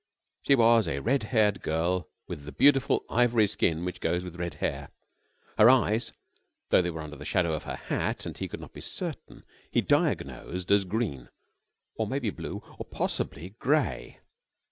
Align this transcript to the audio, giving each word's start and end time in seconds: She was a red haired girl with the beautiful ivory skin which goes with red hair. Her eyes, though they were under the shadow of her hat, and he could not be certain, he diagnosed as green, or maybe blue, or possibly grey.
She 0.41 0.55
was 0.55 0.87
a 0.87 0.97
red 0.99 1.21
haired 1.25 1.61
girl 1.61 2.09
with 2.27 2.45
the 2.45 2.51
beautiful 2.51 3.05
ivory 3.07 3.45
skin 3.45 3.85
which 3.85 3.99
goes 3.99 4.23
with 4.23 4.37
red 4.39 4.55
hair. 4.55 4.89
Her 5.59 5.69
eyes, 5.69 6.11
though 6.69 6.81
they 6.81 6.89
were 6.89 7.03
under 7.03 7.17
the 7.17 7.23
shadow 7.23 7.53
of 7.53 7.65
her 7.65 7.75
hat, 7.75 8.25
and 8.25 8.35
he 8.35 8.47
could 8.47 8.59
not 8.61 8.73
be 8.73 8.81
certain, 8.81 9.43
he 9.69 9.81
diagnosed 9.81 10.71
as 10.71 10.85
green, 10.85 11.29
or 11.97 12.07
maybe 12.07 12.31
blue, 12.31 12.63
or 12.79 12.85
possibly 12.87 13.49
grey. 13.59 14.17